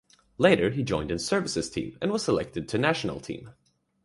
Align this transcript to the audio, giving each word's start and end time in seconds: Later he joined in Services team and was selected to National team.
Later 0.39 0.71
he 0.71 0.81
joined 0.81 1.11
in 1.11 1.19
Services 1.19 1.69
team 1.69 1.95
and 2.01 2.11
was 2.11 2.23
selected 2.23 2.67
to 2.69 2.79
National 2.79 3.19
team. 3.19 3.51